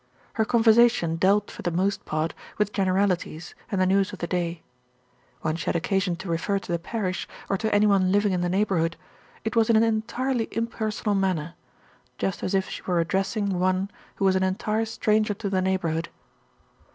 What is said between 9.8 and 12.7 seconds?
en tirely impersonal manner, just as if